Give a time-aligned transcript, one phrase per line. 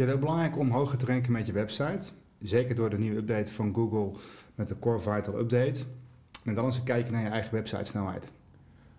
[0.00, 2.08] Je het ook belangrijk om hoger te ranken met je website?
[2.38, 4.10] Zeker door de nieuwe update van Google
[4.54, 5.80] met de Core Vital Update.
[6.44, 8.30] En dan eens een kijkje naar je eigen website snelheid.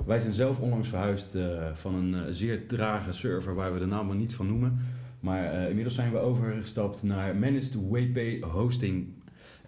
[0.06, 3.86] Wij zijn zelf onlangs verhuisd uh, van een uh, zeer trage server waar we de
[3.86, 4.80] naam maar niet van noemen.
[5.20, 9.08] Maar uh, inmiddels zijn we overgestapt naar Managed WP Hosting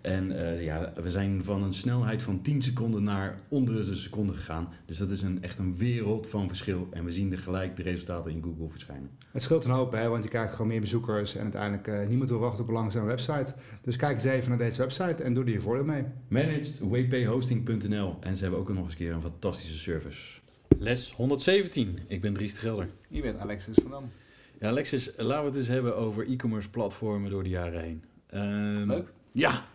[0.04, 4.34] en uh, ja, we zijn van een snelheid van 10 seconden naar onder de seconde
[4.34, 4.68] gegaan.
[4.86, 6.88] Dus dat is een, echt een wereld van verschil.
[6.92, 9.10] En we zien er gelijk de resultaten in Google verschijnen.
[9.32, 11.36] Het scheelt een hoop, hè, want je krijgt gewoon meer bezoekers.
[11.36, 13.54] En uiteindelijk uh, niemand wil wachten op een langzame website.
[13.82, 16.04] Dus kijk eens even naar deze website en doe er je voordeel mee.
[16.28, 20.40] Managedwphosting.nl En ze hebben ook nog eens een keer een fantastische service.
[20.78, 22.00] Les 117.
[22.08, 22.90] Ik ben Dries de Gelder.
[23.10, 24.12] Je bent Alexis van Dam.
[24.60, 28.04] Ja, Alexis, laten we het eens hebben over e-commerce platformen door de jaren heen.
[28.34, 29.14] Um, Leuk.
[29.32, 29.66] Ja,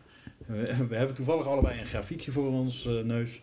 [0.48, 3.42] we, we, hebben toevallig allebei een grafiekje voor ons uh, neus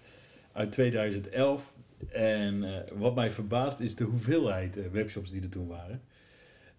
[0.52, 1.73] uit 2011.
[2.09, 6.02] En uh, wat mij verbaast is de hoeveelheid uh, webshops die er toen waren.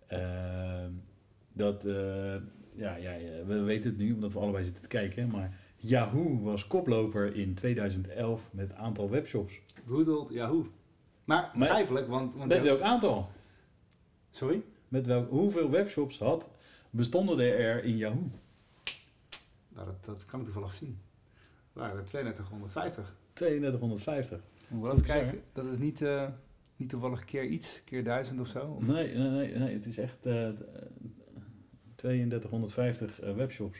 [0.06, 0.90] Ehm,
[1.52, 1.82] dat,
[2.74, 3.12] ja, ja,
[3.46, 7.54] we weten het nu omdat we allebei zitten te kijken, maar Yahoo was koploper in
[7.54, 9.60] 2011 met aantal webshops.
[9.84, 10.66] Bedoeld Yahoo.
[11.24, 12.48] Maar begrijpelijk, want, want...
[12.48, 13.30] Met welk aantal?
[14.30, 14.62] Sorry?
[14.88, 16.48] Met welk, hoeveel webshops had,
[16.90, 18.30] bestonden er in Yahoo?
[19.76, 20.98] Nou, dat, dat kan ik toevallig zien.
[21.72, 23.16] Waren er 3250.
[23.32, 24.40] 3250.
[24.68, 25.42] Moet even kijken.
[25.52, 26.28] Dat is niet, uh,
[26.76, 28.76] niet toevallig keer iets, keer duizend of zo?
[28.78, 28.86] Of?
[28.86, 30.48] Nee, nee, nee, nee, het is echt uh,
[31.94, 33.78] 3250 uh, webshops.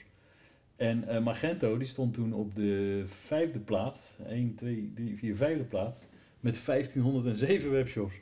[0.77, 6.05] En Magento die stond toen op de vijfde plaats, 1, 2, 3, 4, vijfde plaats,
[6.41, 8.15] met 1507 webshops.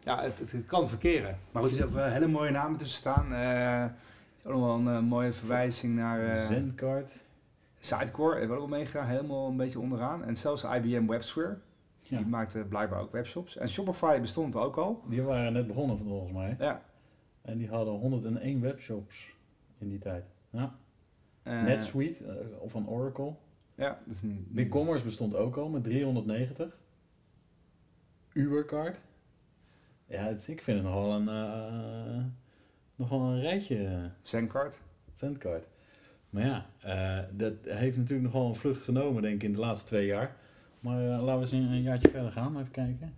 [0.00, 1.38] Ja, het, het, het kan verkeren.
[1.52, 3.32] Maar goed, er zitten ook hele mooie namen tussen staan.
[4.44, 6.20] Ook nog wel een uh, mooie verwijzing naar...
[6.20, 7.22] Uh, Zencard.
[7.78, 10.24] Sitecore, hebben we ook meegegaan, helemaal een beetje onderaan.
[10.24, 11.58] En zelfs IBM WebSphere.
[12.00, 12.16] Ja.
[12.18, 13.56] Die maakte blijkbaar ook webshops.
[13.56, 15.02] En Shopify bestond ook al.
[15.08, 16.56] Die waren net begonnen volgens mij.
[16.58, 16.82] Ja.
[17.42, 19.34] En die hadden 101 webshops
[19.78, 20.24] in die tijd.
[20.50, 20.74] Ja.
[21.44, 23.34] Uh, NetSuite uh, of van Oracle.
[23.74, 24.52] Ja, dat is niet...
[24.52, 26.78] BigCommerce bestond ook al met 390.
[28.32, 29.00] Ubercard.
[30.06, 31.28] Ja, het, ik vind het nogal een...
[31.28, 32.03] Uh,
[32.96, 34.10] nogal een rijtje.
[34.22, 34.76] Zencard.
[35.14, 35.66] Zencard.
[36.30, 39.86] Maar ja, uh, dat heeft natuurlijk nogal een vlucht genomen, denk ik, in de laatste
[39.86, 40.36] twee jaar.
[40.80, 43.14] Maar uh, laten we eens een, een jaartje verder gaan, even kijken.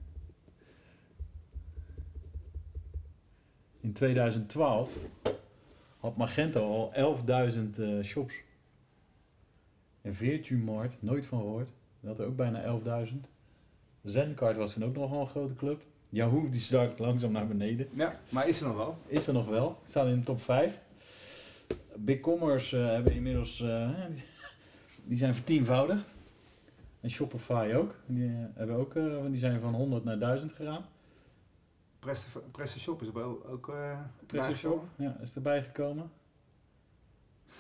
[3.81, 4.93] In 2012
[5.99, 7.17] had Magento al
[7.53, 8.35] 11.000 uh, shops.
[10.03, 11.71] En Virtumart, nooit van gehoord.
[12.01, 13.15] Dat had ook bijna 11.000.
[14.03, 15.83] Zencard was toen ook nogal een grote club.
[16.09, 17.89] Yahoo die zakt langzaam naar beneden.
[17.95, 18.99] Ja, maar is er nog wel?
[19.07, 19.79] Is er nog wel.
[19.87, 20.79] Staat in de top 5.
[21.97, 23.91] BigCommerce uh, hebben inmiddels, uh,
[25.05, 26.15] die, zijn vertienvoudigd.
[27.01, 27.95] En Shopify ook.
[28.07, 28.95] Die, uh, hebben ook,
[29.31, 30.85] die zijn van 100 naar 1000 gegaan.
[32.51, 33.73] PrestaShop is ook, ook
[34.27, 36.11] PrestaShop, ja, is erbij gekomen.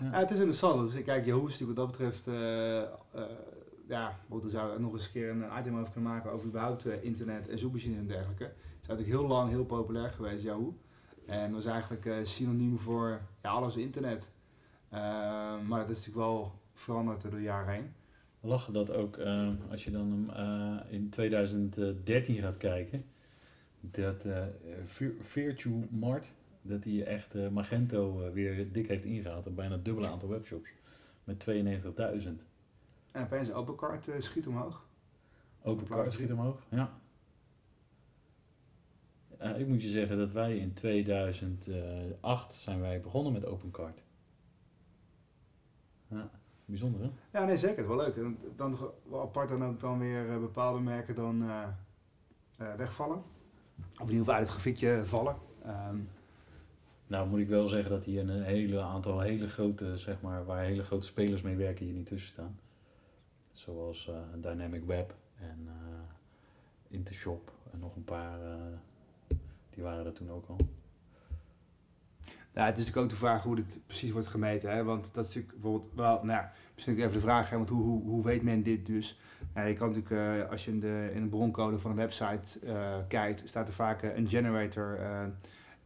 [0.00, 0.10] Ja.
[0.10, 0.18] ja.
[0.18, 0.92] het is interessant.
[0.92, 2.26] Dus kijk, Yahoo is natuurlijk wat dat betreft
[3.86, 7.04] ja, we zouden nog eens een keer een item over kunnen maken over überhaupt uh,
[7.04, 8.44] internet en zoekmachines en dergelijke.
[8.44, 10.78] Het is natuurlijk heel lang heel populair geweest, Yahoo.
[11.26, 14.30] En dat is eigenlijk uh, synoniem voor ja, alles internet.
[14.92, 14.98] Uh,
[15.60, 17.92] maar dat is natuurlijk wel veranderd door de jaren heen.
[18.40, 19.18] We lachen dat ook
[19.70, 20.30] als je dan
[20.88, 23.04] in 2013 gaat kijken.
[23.80, 24.24] Dat
[25.20, 26.32] Virtue Mart,
[26.62, 29.54] dat die echt Magento weer dik heeft ingehaald.
[29.54, 30.70] Bijna het dubbele aantal webshops.
[31.24, 32.55] Met 92.000.
[33.16, 34.84] En opeens Opencard uh, schiet omhoog.
[35.62, 36.92] Opencard schiet omhoog, ja.
[39.42, 44.02] Uh, ik moet je zeggen dat wij in 2008 zijn wij begonnen met Opencard.
[46.08, 46.30] Ja,
[46.64, 47.10] bijzonder hè?
[47.38, 47.88] Ja, nee zeker.
[47.88, 48.16] Wel leuk.
[48.16, 48.78] En dan
[49.10, 51.68] wel apart dan ook dan weer uh, bepaalde merken dan uh,
[52.76, 53.22] wegvallen.
[53.78, 55.36] Of in ieder geval uit het grafiekje vallen.
[55.66, 56.08] Um,
[57.06, 60.64] nou moet ik wel zeggen dat hier een hele aantal hele grote, zeg maar, waar
[60.64, 62.58] hele grote spelers mee werken hier niet tussen staan.
[63.56, 65.72] Zoals uh, Dynamic Web en uh,
[66.88, 68.54] Intershop en nog een paar, uh,
[69.70, 70.56] die waren er toen ook al.
[72.52, 74.70] Ja, het is natuurlijk ook de vraag hoe dit precies wordt gemeten.
[74.70, 74.84] Hè?
[74.84, 77.82] Want dat is natuurlijk bijvoorbeeld wel, nou ja, misschien even de vraag, hè, want hoe,
[77.82, 79.20] hoe, hoe weet men dit dus?
[79.54, 82.58] Nou, je kan natuurlijk, als je in de, in de broncode van een website
[83.08, 84.98] kijkt, staat er vaak een generator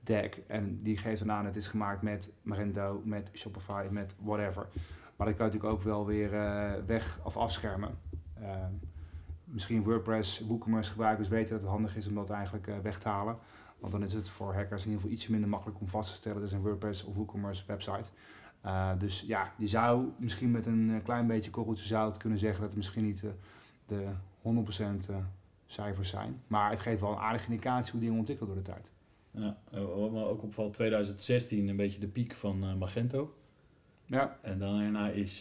[0.00, 0.42] deck.
[0.46, 4.66] En die geeft dan aan, het is gemaakt met Magento, met Shopify, met whatever.
[5.20, 7.98] Maar dat kan je natuurlijk ook wel weer eh, weg of afschermen.
[8.34, 8.72] Ehm,
[9.44, 13.08] misschien WordPress, WooCommerce gebruikers weten dat het handig is om dat eigenlijk eh, weg te
[13.08, 13.38] halen.
[13.78, 16.14] Want dan is het voor hackers in ieder geval iets minder makkelijk om vast te
[16.14, 16.40] stellen.
[16.40, 18.08] Dat is een WordPress of WooCommerce website.
[18.64, 22.68] Uh, dus ja, die zou misschien met een klein beetje korreltje zout kunnen zeggen dat
[22.68, 23.24] het misschien niet
[23.86, 24.06] de
[24.42, 25.16] 100% uh,
[25.66, 26.42] cijfers zijn.
[26.46, 28.90] Maar het geeft wel een aardige indicatie hoe dingen ontwikkelen door de tijd.
[29.30, 33.34] Ja, wat me ook opvalt, 2016 een beetje de piek van Magento.
[34.10, 34.38] Ja.
[34.40, 35.40] En daarna is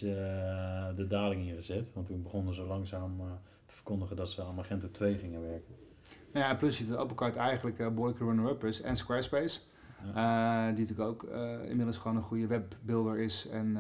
[0.95, 1.94] de daling ingezet.
[1.94, 3.18] Want toen begonnen ze langzaam
[3.66, 5.75] te verkondigen dat ze aan Magento 2 gingen werken.
[6.33, 8.81] Ja, plus je de uppercut eigenlijk uh, behoorlijk runner-up is.
[8.81, 9.60] En Squarespace.
[10.13, 10.71] Ja.
[10.71, 11.24] Die natuurlijk ook
[11.68, 13.48] inmiddels gewoon een goede webbuilder is.
[13.51, 13.71] En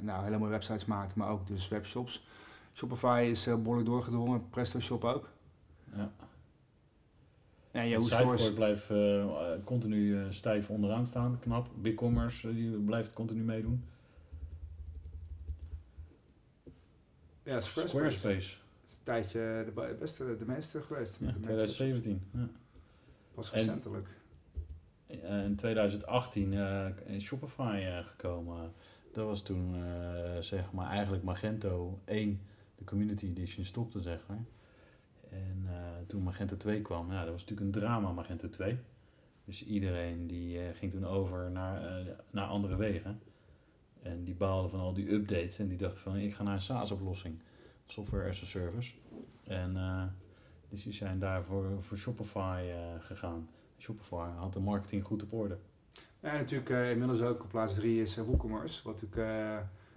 [0.00, 2.26] nou, hele mooie websites maakt, maar ook dus webshops.
[2.74, 4.48] Shopify is behoorlijk doorgedrongen.
[4.50, 5.28] PrestaShop ook.
[5.94, 6.10] Ja.
[7.72, 8.92] Ja, Yahoo Stores blijft
[9.64, 11.38] continu stijf onderaan staan.
[11.38, 11.68] Knap.
[11.74, 13.84] BigCommerce die blijft continu meedoen.
[17.42, 17.88] Ja, Squarespace.
[17.88, 18.60] Squarespace
[19.02, 21.16] tijdje de beste, de meeste geweest.
[21.20, 22.22] Ja, 2017.
[22.32, 22.48] Ja.
[23.34, 24.08] Pas recentelijk.
[25.06, 28.72] En, in 2018 uh, in Shopify uh, gekomen.
[29.12, 32.40] Dat was toen uh, zeg maar eigenlijk Magento 1,
[32.76, 34.44] de Community Edition, stopte zeg maar.
[35.30, 35.66] En
[36.06, 38.78] toen Magento 2 kwam, ja, dat was natuurlijk een drama Magento 2.
[39.44, 43.20] Dus iedereen die ging toen over naar, naar andere wegen.
[44.02, 46.60] En die baalde van al die updates en die dacht van ik ga naar een
[46.60, 47.40] SaaS-oplossing
[47.86, 48.92] software as a service.
[49.44, 50.04] En uh,
[50.68, 53.48] dus die zijn daarvoor voor Shopify uh, gegaan.
[53.78, 55.58] Shopify had de marketing goed op orde.
[56.20, 59.30] Ja, natuurlijk uh, inmiddels ook op plaats 3 is WooCommerce, wat natuurlijk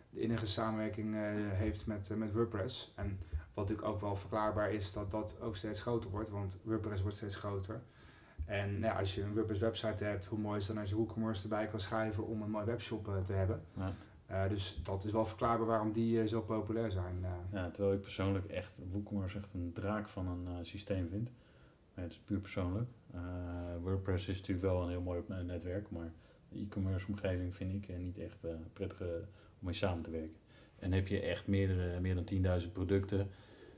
[0.09, 1.15] de enige samenwerking
[1.53, 2.91] heeft met, met WordPress.
[2.95, 3.19] En
[3.53, 7.17] wat natuurlijk ook wel verklaarbaar is dat dat ook steeds groter wordt, want WordPress wordt
[7.17, 7.81] steeds groter.
[8.45, 10.95] En ja, als je een WordPress website hebt, hoe mooi is het dan als je
[10.95, 13.61] WooCommerce erbij kan schrijven om een mooi webshop te hebben.
[13.77, 13.93] Ja.
[14.31, 17.17] Uh, dus dat is wel verklaarbaar waarom die uh, zo populair zijn.
[17.21, 17.29] Uh.
[17.51, 21.29] Ja, terwijl ik persoonlijk echt WooCommerce echt een draak van een systeem vind.
[21.93, 22.89] Maar dat is puur persoonlijk.
[23.81, 26.11] WordPress is natuurlijk wel een heel mooi netwerk, maar
[26.49, 28.37] de e-commerce omgeving vind ik niet echt
[28.73, 29.01] prettig
[29.59, 30.35] om mee samen te werken.
[30.79, 33.29] En heb je echt meerdere, meer dan 10.000 producten,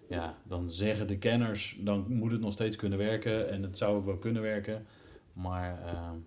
[0.07, 3.97] ja, dan zeggen de kenners, dan moet het nog steeds kunnen werken en het zou
[3.97, 4.85] ook wel kunnen werken.
[5.33, 5.79] Maar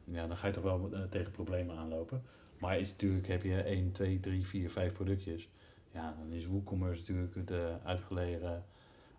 [0.05, 2.23] ja, dan ga je toch wel tegen problemen aanlopen.
[2.59, 5.49] Maar is natuurlijk, heb je 1, 2, 3, 4, 5 productjes.
[5.93, 8.65] Ja, dan is WooCommerce natuurlijk de uitgelezen,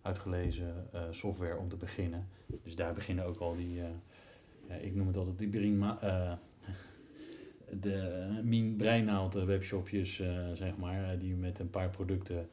[0.01, 2.27] uitgelezen uh, software om te beginnen.
[2.63, 3.81] Dus daar beginnen ook al die,
[4.81, 5.97] ik noem het altijd die Brima,
[7.81, 10.15] de Mien Breinaald webshopjes,
[10.53, 12.49] zeg maar, die met een paar producten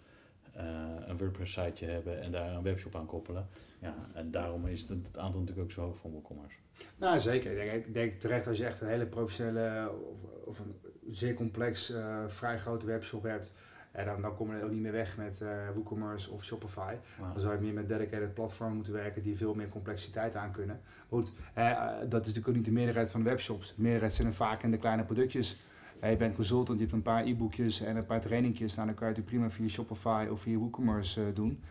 [1.07, 3.49] een WordPress siteje hebben en daar een webshop aan koppelen.
[3.81, 6.59] Ja, en daarom is het, het aantal natuurlijk ook zo hoog van WooCommerce.
[6.97, 7.51] Nou, zeker.
[7.51, 10.75] Ik denk, ik denk, terecht als je echt een hele professionele of, of een
[11.09, 13.55] zeer complex, uh, vrij grote webshop hebt.
[13.91, 16.95] En dan, dan kom je ook niet meer weg met uh, WooCommerce of Shopify.
[17.19, 17.33] Wow.
[17.33, 20.81] Dan zou je meer met dedicated platformen moeten werken die veel meer complexiteit aan kunnen.
[21.09, 21.73] Goed, hè,
[22.09, 23.75] dat is natuurlijk ook niet de meerderheid van de webshops.
[23.75, 25.61] De meerderheid zitten vaak in de kleine productjes.
[26.01, 28.75] Je bent consultant, je hebt een paar e-boekjes en een paar trainingjes.
[28.75, 31.63] Nou, dan kan je het prima via Shopify of via WooCommerce doen.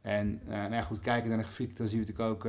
[0.00, 2.44] En ja, goed, kijken naar de grafiek, dan zie je natuurlijk ook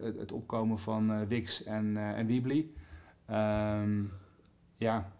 [0.00, 2.70] het, het, opkomen van Wix en, en Weebly.
[3.30, 4.12] Um,
[4.76, 5.10] ja,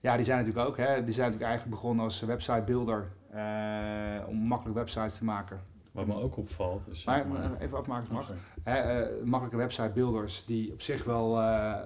[0.00, 0.76] ja, die zijn natuurlijk ook.
[0.76, 5.60] Hè, die zijn natuurlijk eigenlijk begonnen als websitebuilder uh, om makkelijk websites te maken.
[5.94, 6.88] Wat me ook opvalt.
[6.88, 8.32] Is, maar, maar even afmaken mag.
[8.62, 11.80] Hè, uh, makkelijke websitebuilders die op zich wel uh,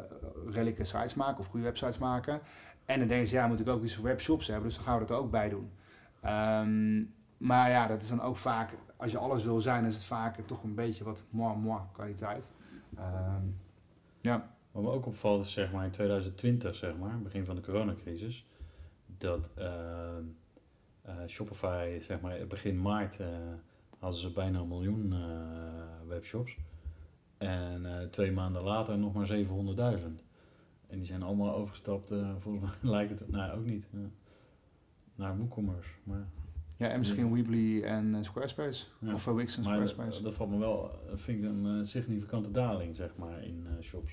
[0.47, 2.41] redelijke sites maken of goede websites maken.
[2.85, 4.95] En dan denken ze, ja, moet ik ook iets voor webshops hebben, dus dan gaan
[4.95, 5.71] we dat er ook bij doen.
[6.25, 10.05] Um, maar ja, dat is dan ook vaak, als je alles wil zijn, is het
[10.05, 12.51] vaak toch een beetje wat moi moi kwaliteit.
[12.99, 13.61] Um,
[14.21, 14.57] ja.
[14.71, 18.47] Wat me ook opvalt is zeg maar in 2020, zeg maar, begin van de coronacrisis,
[19.07, 19.65] dat uh,
[21.07, 23.17] uh, Shopify, zeg maar, begin maart
[23.99, 25.15] hadden ze bijna een miljoen
[26.07, 26.57] webshops.
[27.39, 29.45] En twee maanden later nog maar 700.000.
[30.87, 33.87] En die zijn allemaal overgestapt, volgens mij lijkt het, nou ook niet,
[35.15, 35.91] naar WooCommerce.
[36.03, 36.27] Maar,
[36.77, 38.87] ja, en misschien Weebly en Squarespace.
[38.99, 39.15] Ja.
[39.15, 40.11] Of Wix en Squarespace.
[40.11, 44.13] Dat, dat valt me wel, vind ik een significante daling, zeg maar, in shops.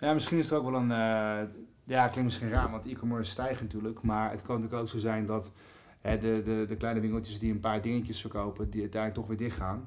[0.00, 0.90] Ja, misschien is het ook wel een.
[0.90, 1.40] Uh,
[1.84, 4.02] ja, klinkt misschien raar, want e-commerce stijgt natuurlijk.
[4.02, 5.52] Maar het kan natuurlijk ook zo zijn dat
[6.00, 9.56] de, de, de kleine winkeltjes die een paar dingetjes verkopen, die uiteindelijk toch weer dicht
[9.56, 9.84] gaan.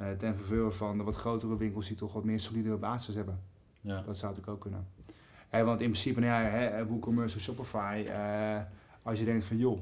[0.00, 3.40] Uh, ten faveur van de wat grotere winkels die toch wat meer solide basis hebben.
[3.80, 4.02] Ja.
[4.02, 4.86] Dat zou natuurlijk ook kunnen.
[5.50, 8.60] Want in principe, nou ja, WooCommerce of Shopify, uh,
[9.02, 9.78] als je denkt van joh,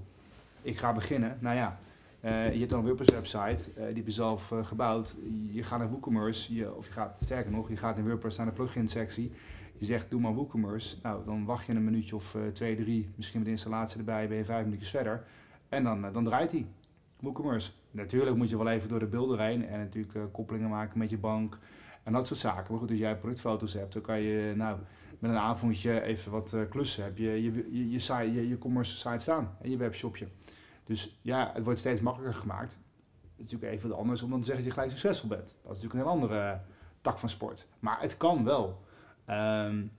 [0.63, 1.79] ik ga beginnen, nou ja.
[2.25, 5.17] Uh, je hebt dan een WordPress website, uh, die heb je zelf gebouwd.
[5.51, 8.47] Je gaat naar WooCommerce, je, of je gaat, sterker nog, je gaat in WordPress naar
[8.47, 9.33] de plugin sectie.
[9.77, 10.97] Je zegt doe maar WooCommerce.
[11.03, 14.37] Nou, dan wacht je een minuutje of twee, drie, misschien met de installatie erbij, ben
[14.37, 15.25] je vijf minuutjes verder.
[15.69, 16.67] En dan, dan draait hij.
[17.21, 17.71] WooCommerce.
[17.91, 21.19] Natuurlijk moet je wel even door de beelden heen en natuurlijk koppelingen maken met je
[21.19, 21.59] bank
[22.03, 22.67] en dat soort zaken.
[22.71, 24.79] Maar goed, als jij productfoto's hebt, dan kan je nou
[25.19, 27.05] met een avondje even wat klussen.
[27.05, 27.91] Heb je je, je,
[28.33, 30.29] je, je, commerce site staan en je webshopje.
[30.85, 32.73] Dus ja, het wordt steeds makkelijker gemaakt.
[32.73, 35.47] Het is natuurlijk even anders om dan te zeggen dat je gelijk succesvol bent.
[35.47, 36.61] Dat is natuurlijk een heel andere
[37.01, 37.67] tak van sport.
[37.79, 38.83] Maar het kan wel.
[39.29, 39.91] Um,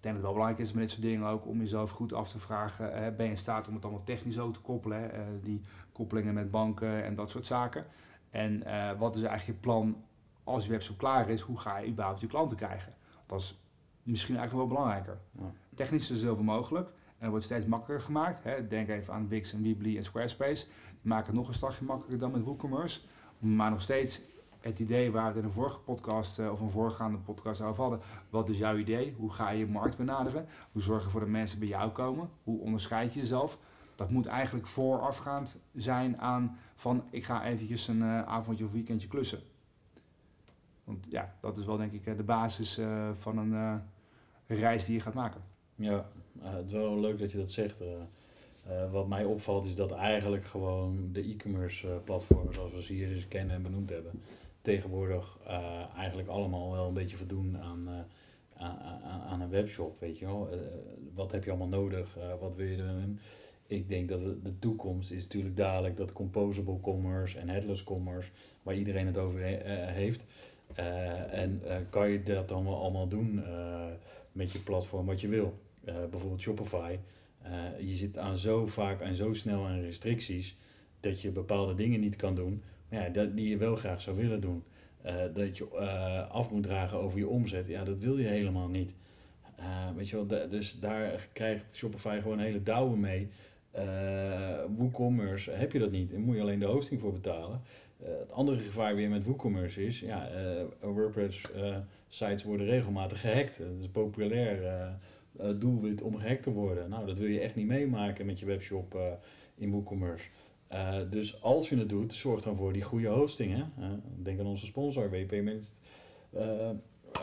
[0.00, 2.12] ik denk dat het wel belangrijk is met dit soort dingen ook om jezelf goed
[2.12, 2.92] af te vragen.
[2.92, 5.14] Eh, ben je in staat om het allemaal technisch ook te koppelen?
[5.14, 5.60] Uh, die
[5.92, 7.86] koppelingen met banken en dat soort zaken.
[8.30, 10.04] En uh, wat is eigenlijk je plan
[10.44, 11.40] als je webshop klaar is?
[11.40, 12.94] Hoe ga je überhaupt je klanten krijgen?
[13.26, 13.62] Dat is
[14.02, 15.20] misschien eigenlijk wel belangrijker.
[15.38, 15.52] Ja.
[15.74, 16.88] Technisch is zoveel mogelijk.
[16.88, 18.44] En het wordt steeds makkelijker gemaakt.
[18.44, 18.68] Hè.
[18.68, 20.66] Denk even aan Wix en Weebly en Squarespace.
[21.00, 23.00] Die maken het nog een stapje makkelijker dan met WooCommerce.
[23.38, 24.20] Maar nog steeds
[24.60, 27.82] het idee waar we het in een vorige podcast uh, of een voorgaande podcast over
[27.82, 28.00] hadden.
[28.30, 29.14] Wat is jouw idee?
[29.18, 30.46] Hoe ga je je markt benaderen?
[30.72, 32.30] Hoe zorg je voor dat mensen bij jou komen?
[32.42, 33.58] Hoe onderscheid je jezelf?
[33.94, 39.08] Dat moet eigenlijk voorafgaand zijn aan van ik ga eventjes een uh, avondje of weekendje
[39.08, 39.40] klussen.
[40.84, 43.82] Want ja, dat is wel denk ik de basis uh, van een
[44.46, 45.40] reis die je gaat maken.
[45.74, 46.06] Ja,
[46.42, 47.82] uh, het is wel leuk dat je dat zegt.
[47.82, 47.88] Uh,
[48.68, 53.12] uh, wat mij opvalt is dat eigenlijk gewoon de e-commerce platformen zoals we ze hier
[53.12, 54.22] eens kennen en benoemd hebben,
[54.60, 55.38] tegenwoordig
[55.96, 57.88] eigenlijk allemaal wel een beetje voldoen aan,
[58.56, 60.00] aan, aan, een webshop.
[60.00, 60.48] Weet je wel?
[61.14, 62.16] wat heb je allemaal nodig?
[62.40, 63.18] wat wil je doen?
[63.66, 68.30] Ik denk dat de toekomst is natuurlijk dadelijk dat composable commerce en headless commerce,
[68.62, 70.24] waar iedereen het over heeft.
[71.30, 73.42] en kan je dat dan wel allemaal doen
[74.32, 75.58] met je platform wat je wil?
[75.84, 76.98] bijvoorbeeld Shopify,
[77.78, 80.56] je zit aan zo vaak en zo snel aan restricties
[81.00, 84.40] dat je bepaalde dingen niet kan doen, ja, dat, die je wel graag zou willen
[84.40, 84.62] doen.
[85.06, 85.68] Uh, dat je
[86.28, 88.94] af moet dragen over je omzet, ja, dat wil je helemaal niet.
[89.96, 93.28] weet je wel, dus daar krijgt Shopify gewoon een hele douwe mee.
[94.76, 97.60] WooCommerce heb je dat niet en moet je alleen de hosting voor betalen.
[98.02, 100.28] het andere gevaar weer met WooCommerce is, ja,
[100.80, 101.42] WordPress
[102.08, 103.58] sites worden regelmatig gehackt.
[103.58, 104.62] Dat is populair
[105.40, 106.90] uh, doelwit om gehackt te worden.
[106.90, 108.98] Nou, dat wil je echt niet meemaken met je webshop
[109.56, 110.24] in WooCommerce.
[110.72, 113.54] Uh, dus als je het doet, zorg dan voor die goede hosting.
[113.56, 113.86] Hè?
[114.22, 115.60] denk aan onze sponsor, WP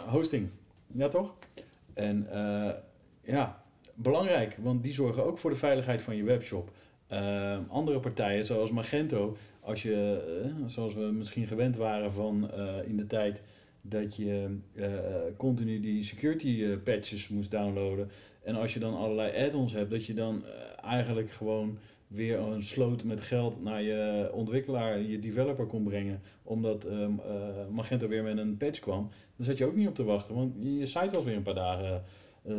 [0.08, 0.50] Hosting.
[0.88, 1.36] Ja, toch?
[1.94, 2.28] En
[3.22, 3.64] ja,
[3.94, 6.72] belangrijk, want die zorgen ook voor de veiligheid van je webshop.
[7.68, 10.22] andere partijen, zoals Magento, als je,
[10.66, 12.52] zoals we misschien gewend waren van
[12.86, 13.42] in de tijd
[13.90, 14.88] dat je uh,
[15.38, 18.10] continu die security uh, patches moest downloaden.
[18.44, 21.78] En als je dan allerlei add-ons hebt, dat je dan uh, eigenlijk gewoon
[22.08, 26.22] weer een sloot met geld naar je ontwikkelaar, je developer kon brengen.
[26.44, 27.12] Omdat ehm,
[27.72, 29.10] Magento weer met een patch kwam.
[29.36, 31.54] Dan zat je ook niet op te wachten, want je site was weer een paar
[31.54, 32.04] dagen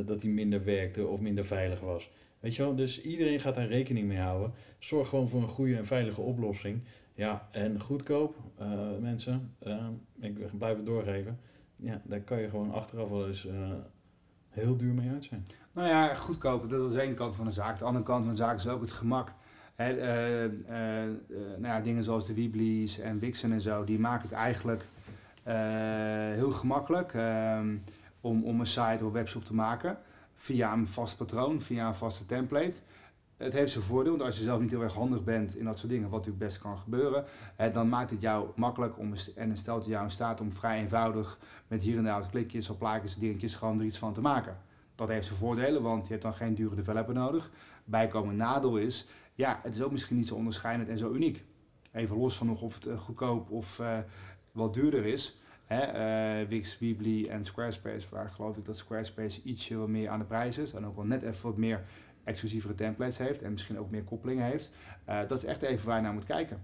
[0.04, 2.10] dat die minder werkte of minder veilig was.
[2.40, 4.52] Weet je wel, dus iedereen gaat daar rekening mee houden.
[4.78, 6.82] Zorg gewoon voor een goede en veilige oplossing.
[7.14, 9.86] Ja, en goedkoop, uh, mensen, uh,
[10.20, 11.38] ik blijf het doorgeven.
[11.76, 13.46] Ja, daar kan je gewoon achteraf wel eens
[14.58, 15.46] heel duur mee uit zijn.
[15.72, 17.78] Nou ja, goedkoop, dat is één kant van de zaak.
[17.78, 19.32] De andere kant van de zaak is ook het gemak.
[19.74, 19.92] Hè,
[21.58, 24.84] nou ja, dingen zoals de Weebly's en Wixen en zo, die maken het eigenlijk
[26.34, 27.76] heel gemakkelijk ehm,
[28.20, 29.98] om, om een site of webshop te maken.
[30.34, 32.80] Via een vast patroon, via een vaste template
[33.38, 35.78] het heeft zijn voordeel, want als je zelf niet heel erg handig bent in dat
[35.78, 37.24] soort dingen, wat natuurlijk best kan gebeuren,
[37.72, 41.38] dan maakt het jou makkelijk om, en stelt het jou in staat om vrij eenvoudig
[41.68, 44.56] met hier en daar wat klikjes of plaatjes dingetjes gewoon er iets van te maken.
[44.94, 47.50] Dat heeft zijn voordelen, want je hebt dan geen dure developer nodig.
[47.84, 51.44] Bijkomend nadeel is, ja, het is ook misschien niet zo onderscheidend en zo uniek.
[51.92, 53.98] Even los van nog of het uh, goedkoop of uh,
[54.52, 55.38] wat duurder is.
[55.64, 60.18] Hè, uh, Wix, Weebly en Squarespace, waar geloof ik dat Squarespace ietsje wat meer aan
[60.18, 60.72] de prijs is.
[60.72, 61.84] En ook wel net even wat meer
[62.28, 64.72] exclusievere templates heeft en misschien ook meer koppelingen heeft.
[65.08, 66.60] Uh, dat is echt even waar je naar moet kijken.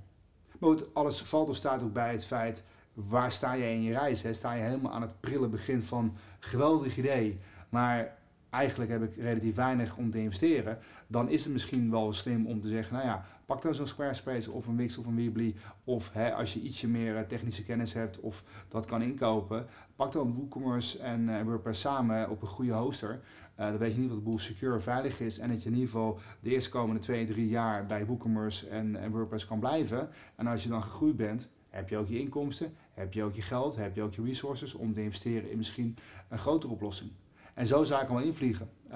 [0.59, 4.23] Maar alles valt of staat ook bij het feit, waar sta je in je reis?
[4.23, 4.33] Hè?
[4.33, 8.16] Sta je helemaal aan het prille begin van geweldig idee, maar
[8.50, 12.61] eigenlijk heb ik relatief weinig om te investeren, dan is het misschien wel slim om
[12.61, 15.54] te zeggen, nou ja, pak dan zo'n Squarespace of een Wix of een Weebly,
[15.85, 19.66] of hè, als je ietsje meer eh, technische kennis hebt of dat kan inkopen,
[19.97, 23.21] pak dan WooCommerce en uh, WordPress samen op een goede hoster.
[23.61, 25.75] Uh, dan weet je niet wat de boel secure veilig is en dat je in
[25.75, 30.08] ieder geval de eerstkomende twee, drie jaar bij WooCommerce en, en WordPress kan blijven.
[30.37, 33.42] En als je dan gegroeid bent, heb je ook je inkomsten, heb je ook je
[33.42, 35.96] geld, heb je ook je resources om te investeren in misschien
[36.28, 37.11] een grotere oplossing.
[37.54, 38.70] En zo zaken wel invliegen.
[38.88, 38.94] Uh,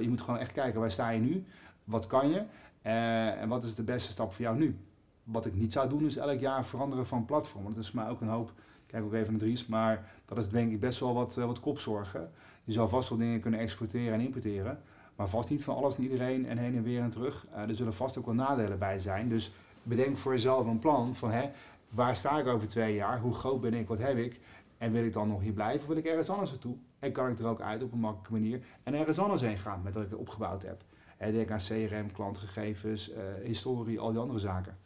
[0.00, 1.44] je moet gewoon echt kijken, waar sta je nu?
[1.84, 2.42] Wat kan je?
[2.86, 4.76] Uh, en wat is de beste stap voor jou nu?
[5.24, 7.64] Wat ik niet zou doen is elk jaar veranderen van platform.
[7.64, 8.52] Dat is voor mij ook een hoop.
[8.86, 9.66] Kijk ook even naar Dries.
[9.66, 12.30] Maar dat is denk ik best wel wat, wat kopzorgen.
[12.70, 14.78] Je zal vast wel dingen kunnen exporteren en importeren.
[15.16, 17.46] Maar vast niet van alles en iedereen en heen en weer en terug.
[17.52, 19.28] Uh, er zullen vast ook wel nadelen bij zijn.
[19.28, 21.50] Dus bedenk voor jezelf een plan van hè,
[21.88, 23.20] waar sta ik over twee jaar?
[23.20, 23.88] Hoe groot ben ik?
[23.88, 24.40] Wat heb ik?
[24.78, 26.76] En wil ik dan nog hier blijven of wil ik ergens anders naartoe?
[26.98, 29.80] En kan ik er ook uit op een makkelijke manier en ergens anders heen gaan
[29.82, 30.84] met wat ik opgebouwd heb?
[31.16, 34.76] En denk aan CRM, klantgegevens, uh, historie, al die andere zaken.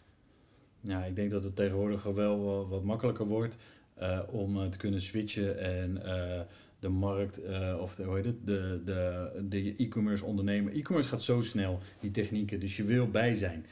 [0.80, 3.56] Ja, ik denk dat het tegenwoordig wel wat makkelijker wordt
[4.00, 6.02] uh, om te kunnen switchen en
[6.84, 7.40] de markt,
[7.80, 10.72] of de, hoe heet het, de, de, de e-commerce ondernemer.
[10.72, 13.66] E-commerce gaat zo snel, die technieken, dus je wil bij zijn.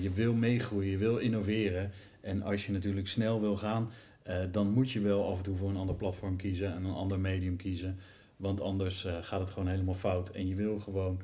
[0.00, 1.90] je wil meegroeien, je wil innoveren.
[2.20, 3.90] En als je natuurlijk snel wil gaan,
[4.26, 6.94] uh, dan moet je wel af en toe voor een ander platform kiezen en een
[6.94, 7.98] ander medium kiezen.
[8.36, 10.30] Want anders gaat het gewoon helemaal fout.
[10.30, 11.20] En je wil gewoon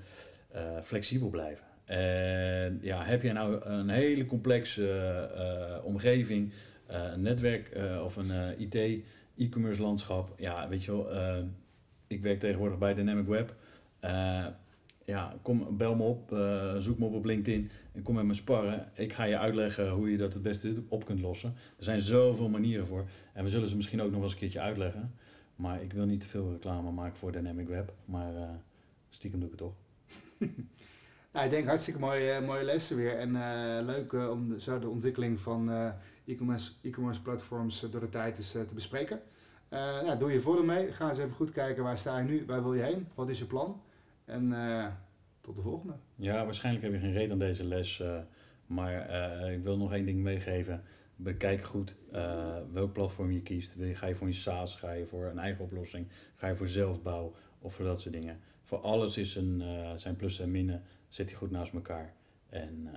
[0.82, 1.64] flexibel blijven.
[1.84, 6.52] En ja, heb je nou een hele complexe omgeving,
[6.86, 9.04] een netwerk of een IT,
[9.40, 10.34] e-commerce landschap.
[10.38, 11.06] Ja, weet je wel,
[12.06, 13.54] ik werk tegenwoordig bij Dynamic Web
[15.10, 18.34] ja, kom, bel me op, uh, zoek me op op LinkedIn en kom met me
[18.34, 18.88] sparren.
[18.94, 21.54] Ik ga je uitleggen hoe je dat het beste op kunt lossen.
[21.78, 23.04] Er zijn zoveel manieren voor.
[23.32, 25.14] En we zullen ze misschien ook nog eens een keertje uitleggen.
[25.56, 27.92] Maar ik wil niet te veel reclame maken voor Dynamic Web.
[28.04, 28.32] Maar
[29.08, 29.74] stiekem doe ik het toch.
[31.32, 33.18] nou, ik denk hartstikke mooie, mooie lessen weer.
[33.18, 33.32] En
[33.84, 35.92] leuk om de, zo de ontwikkeling van
[36.82, 39.20] e-commerce, platforms door de tijd eens te bespreken.
[39.70, 40.92] nou, doe je voordeel mee.
[40.92, 43.38] Ga eens even goed kijken waar sta je nu, waar wil je heen, wat is
[43.38, 43.82] je plan.
[44.24, 44.54] En
[45.40, 45.94] tot de volgende.
[46.16, 48.02] Ja, waarschijnlijk heb je geen reden aan deze les.
[48.66, 49.10] Maar
[49.52, 50.82] ik wil nog één ding meegeven.
[51.16, 51.96] Bekijk goed
[52.72, 53.76] welk platform je kiest.
[53.92, 56.06] Ga je voor een SaaS, ga je voor een eigen oplossing,
[56.36, 58.40] ga je voor zelfbouw of voor dat soort dingen.
[58.62, 59.62] Voor alles is een,
[59.98, 60.82] zijn plus en minnen.
[61.08, 62.14] Zet die goed naast elkaar
[62.48, 62.88] en,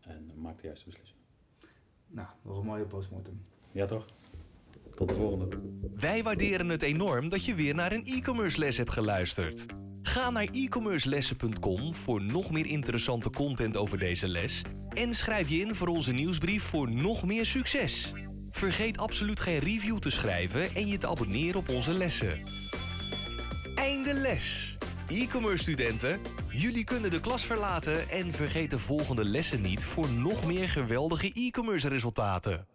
[0.00, 1.17] en maak de juiste beslissing.
[2.08, 3.40] Nou, nog een mooie postmortem.
[3.72, 4.04] Ja, toch?
[4.94, 5.48] Tot de volgende.
[6.00, 9.66] Wij waarderen het enorm dat je weer naar een e-commerce les hebt geluisterd.
[10.02, 14.62] Ga naar e-commercelessen.com voor nog meer interessante content over deze les
[14.94, 18.12] en schrijf je in voor onze nieuwsbrief voor nog meer succes.
[18.50, 22.42] Vergeet absoluut geen review te schrijven en je te abonneren op onze lessen.
[23.74, 24.77] Einde les.
[25.08, 30.46] E-commerce studenten, jullie kunnen de klas verlaten en vergeet de volgende lessen niet voor nog
[30.46, 32.66] meer geweldige e-commerce resultaten.